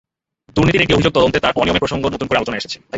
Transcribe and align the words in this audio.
দুর্নীতির 0.55 0.83
একটি 0.83 0.95
অভিযোগ 0.95 1.11
তদন্তে 1.17 1.39
তাঁর 1.43 1.57
অনিয়মের 1.61 1.83
প্রসঙ্গ 1.83 2.03
নতুন 2.13 2.27
করে 2.27 2.39
আলোচনায় 2.39 2.61
এসেছে। 2.61 2.77